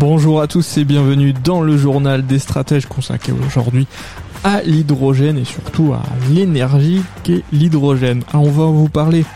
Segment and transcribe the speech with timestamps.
[0.00, 3.86] Bonjour à tous et bienvenue dans le journal des stratèges consacré aujourd'hui
[4.44, 6.00] à l'hydrogène et surtout à
[6.30, 8.22] l'énergie qu'est l'hydrogène.
[8.32, 9.26] Alors on va vous parler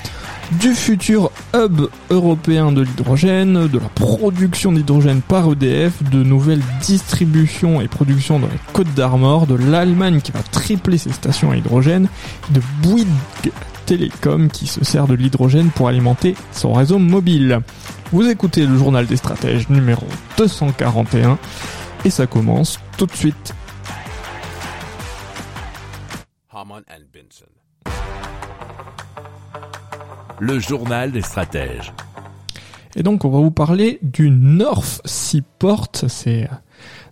[0.53, 7.83] du futur hub européen de l'hydrogène, de la production d'hydrogène par EDF, de nouvelles distributions
[7.83, 12.09] et productions dans les Côtes d'Armor, de l'Allemagne qui va tripler ses stations à hydrogène,
[12.53, 13.53] de Bouygues
[13.87, 17.61] Télécom qui se sert de l'hydrogène pour alimenter son réseau mobile.
[18.13, 20.07] Vous écoutez le journal des stratèges numéro
[20.39, 21.39] 241
[22.05, 23.55] et ça commence tout de suite.
[30.41, 31.93] Le journal des stratèges.
[32.97, 36.49] Et donc on va vous parler du North Seaport, c'est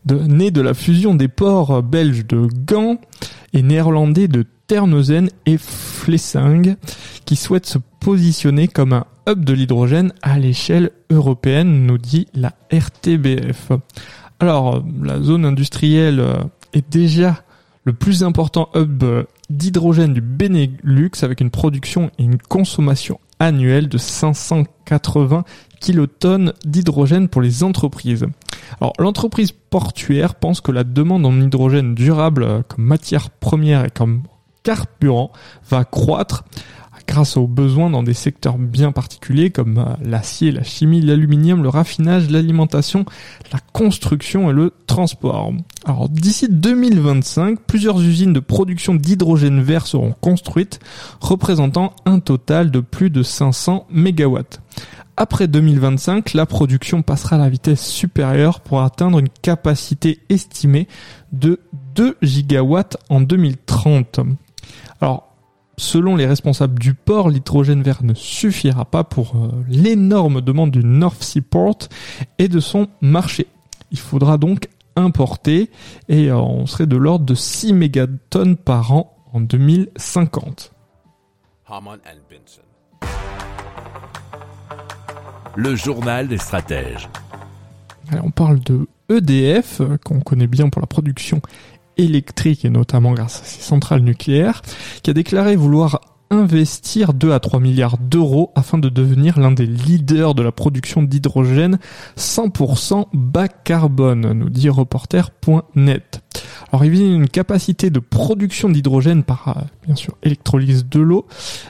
[0.04, 2.98] de, né de la fusion des ports belges de Gand
[3.52, 6.76] et néerlandais de Terneuzen et Flessingue,
[7.24, 12.54] qui souhaite se positionner comme un hub de l'hydrogène à l'échelle européenne, nous dit la
[12.72, 13.72] RTBF.
[14.40, 17.42] Alors, la zone industrielle euh, est déjà
[17.84, 23.88] le plus important hub euh, d'hydrogène du Benelux avec une production et une consommation annuelle
[23.88, 25.44] de 580
[25.80, 28.26] kilotonnes d'hydrogène pour les entreprises.
[28.80, 33.90] Alors l'entreprise portuaire pense que la demande en hydrogène durable euh, comme matière première et
[33.90, 34.22] comme
[34.62, 35.32] carburant
[35.68, 36.44] va croître
[37.06, 41.68] grâce aux besoins dans des secteurs bien particuliers comme euh, l'acier, la chimie, l'aluminium, le
[41.68, 43.04] raffinage, l'alimentation,
[43.52, 45.52] la construction et le transport.
[45.84, 50.80] Alors d'ici 2025, plusieurs usines de production d'hydrogène vert seront construites,
[51.20, 54.60] représentant un total de plus de 500 mégawatts.
[55.16, 60.88] Après 2025, la production passera à la vitesse supérieure pour atteindre une capacité estimée
[61.32, 61.60] de
[61.94, 64.20] 2 gigawatts en 2030.
[65.02, 65.34] Alors,
[65.78, 70.84] selon les responsables du port, l'hydrogène vert ne suffira pas pour euh, l'énorme demande du
[70.84, 71.88] North Seaport
[72.38, 73.48] et de son marché.
[73.90, 75.72] Il faudra donc importer
[76.08, 80.72] et euh, on serait de l'ordre de 6 mégatonnes par an en 2050.
[81.66, 82.62] Haman and Benson.
[85.56, 87.08] Le journal des stratèges.
[88.12, 91.42] Alors, on parle de EDF, euh, qu'on connaît bien pour la production
[91.96, 94.62] électrique et notamment grâce à ses centrales nucléaires,
[95.02, 96.00] qui a déclaré vouloir
[96.32, 101.02] investir 2 à 3 milliards d'euros afin de devenir l'un des leaders de la production
[101.02, 101.78] d'hydrogène
[102.16, 106.22] 100% bas carbone, nous dit reporter.net.
[106.72, 111.26] Alors il vise une capacité de production d'hydrogène par, euh, bien sûr, électrolyse de l'eau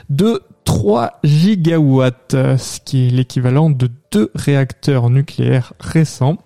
[0.09, 6.37] de 3 gigawatts, ce qui est l'équivalent de deux réacteurs nucléaires récents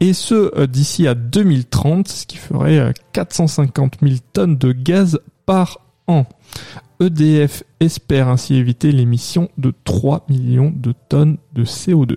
[0.00, 5.18] et ce euh, d'ici à 2030, ce qui ferait euh, 450 000 tonnes de gaz
[5.46, 6.26] par an.
[7.00, 12.16] EDF espère ainsi éviter l'émission de 3 millions de tonnes de CO2.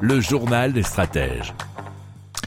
[0.00, 1.52] Le journal des stratèges.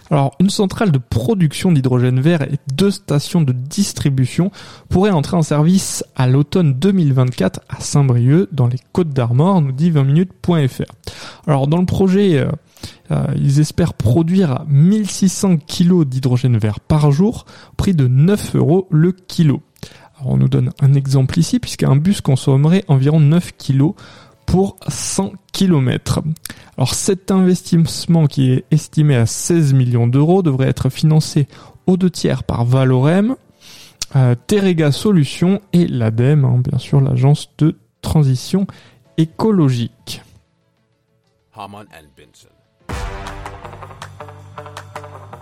[0.09, 4.51] Alors, une centrale de production d'hydrogène vert et deux stations de distribution
[4.87, 9.91] pourraient entrer en service à l'automne 2024 à Saint-Brieuc, dans les Côtes d'Armor, nous dit
[9.91, 10.91] 20minutes.fr.
[11.45, 12.51] Alors, dans le projet, euh,
[13.11, 17.45] euh, ils espèrent produire 1600 kg d'hydrogène vert par jour,
[17.75, 19.61] prix de 9 euros le kilo.
[20.19, 23.93] Alors, on nous donne un exemple ici, puisqu'un bus consommerait environ 9 kg
[24.51, 26.19] pour 100 km.
[26.75, 31.47] Alors cet investissement qui est estimé à 16 millions d'euros devrait être financé
[31.87, 33.37] aux deux tiers par Valorem,
[34.17, 38.67] euh, Terega Solutions et l'ADEME, hein, bien sûr l'agence de transition
[39.17, 40.21] écologique.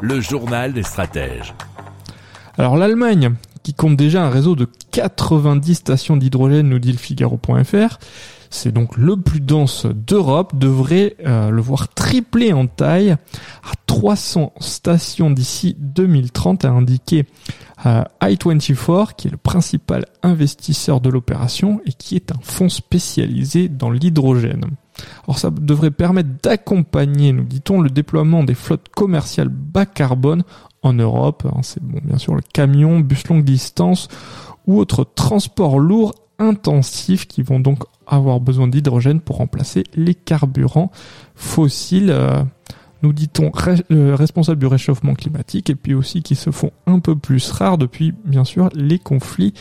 [0.02, 1.56] Le journal des stratèges.
[2.60, 3.34] Alors l'Allemagne,
[3.64, 7.98] qui compte déjà un réseau de 90 stations d'hydrogène, nous dit le Figaro.fr,
[8.50, 14.54] c'est donc le plus dense d'Europe, devrait euh, le voir tripler en taille à 300
[14.60, 17.28] stations d'ici 2030, a indiqué
[17.86, 23.70] euh, I24, qui est le principal investisseur de l'opération et qui est un fonds spécialisé
[23.70, 24.66] dans l'hydrogène.
[25.26, 30.44] Alors ça devrait permettre d'accompagner, nous dit-on, le déploiement des flottes commerciales bas carbone
[30.82, 31.46] en Europe.
[31.46, 34.08] Hein, c'est bon, bien sûr le camion, bus longue distance
[34.68, 40.92] ou autres transports lourds intensifs qui vont donc avoir besoin d'hydrogène pour remplacer les carburants
[41.36, 42.12] fossiles.
[42.12, 42.44] Euh,
[43.02, 43.52] nous dit-on
[43.92, 47.78] euh, responsables du réchauffement climatique et puis aussi qui se font un peu plus rares
[47.78, 49.54] depuis bien sûr les conflits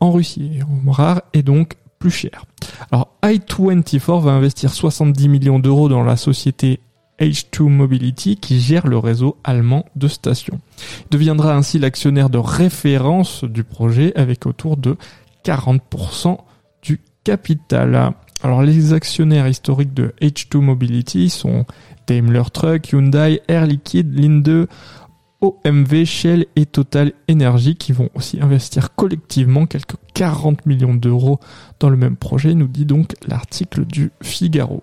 [0.00, 0.60] en Russie.
[0.86, 2.44] Rares et donc plus cher.
[2.90, 6.80] Alors i24 va investir 70 millions d'euros dans la société
[7.20, 10.60] H2 Mobility qui gère le réseau allemand de stations.
[11.06, 14.96] Il deviendra ainsi l'actionnaire de référence du projet avec autour de
[15.44, 16.38] 40%
[16.82, 18.12] du capital.
[18.42, 21.66] Alors les actionnaires historiques de H2 Mobility sont
[22.06, 24.68] Daimler Truck, Hyundai, Air Liquide, Linde,
[25.40, 31.38] OMV, Shell et Total Energy qui vont aussi investir collectivement quelques 40 millions d'euros
[31.78, 34.82] dans le même projet, nous dit donc l'article du Figaro.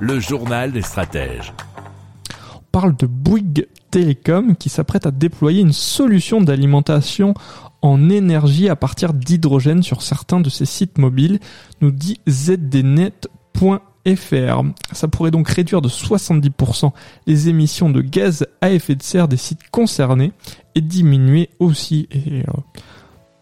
[0.00, 1.52] Le journal des stratèges.
[2.54, 7.34] On parle de Bouygues Télécom qui s'apprête à déployer une solution d'alimentation
[7.82, 11.40] en énergie à partir d'hydrogène sur certains de ses sites mobiles,
[11.80, 13.22] nous dit zdnet.fr.
[14.92, 16.92] Ça pourrait donc réduire de 70%
[17.26, 20.32] les émissions de gaz à effet de serre des sites concernés
[20.76, 22.52] et diminuer aussi, et euh,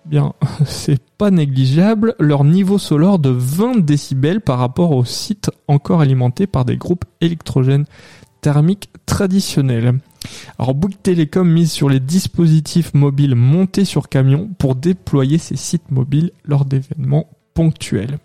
[0.07, 6.01] bien, c'est pas négligeable, leur niveau sonore de 20 décibels par rapport aux sites encore
[6.01, 7.87] alimentés par des groupes électrogènes
[8.41, 9.99] thermiques traditionnels.
[10.59, 15.91] Alors Bouygues Telecom mise sur les dispositifs mobiles montés sur camion pour déployer ces sites
[15.91, 18.19] mobiles lors d'événements ponctuels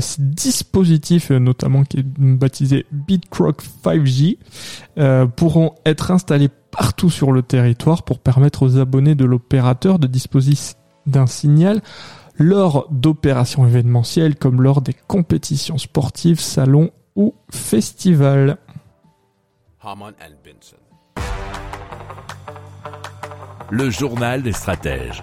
[0.00, 4.38] ces dispositifs, euh, notamment qui est baptisé BitCroc 5G,
[4.98, 10.06] euh, pourront être installés partout sur le territoire pour permettre aux abonnés de l'opérateur de
[10.06, 10.54] disposer
[11.06, 11.82] d'un signal
[12.38, 18.56] lors d'opérations événementielles comme lors des compétitions sportives, salons ou festivals.
[23.70, 25.22] Le journal des stratèges.